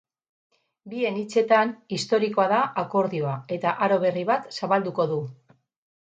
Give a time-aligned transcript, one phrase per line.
[0.93, 5.21] Bien hitzetan, historikoa da akordioa eta aro berri bat zabalduko du.